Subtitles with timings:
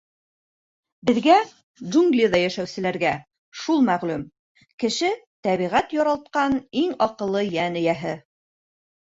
[1.09, 1.33] Беҙгә,
[1.95, 3.11] джунглиҙа йәшәүселәргә,
[3.65, 4.25] шул мәғлүм:
[4.85, 5.11] кеше—
[5.49, 8.17] тәбиғәт яралтҡан иң аҡыллы йән эйәһе.